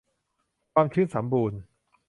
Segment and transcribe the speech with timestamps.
[0.73, 1.59] ความชื้นสัมบูรณ์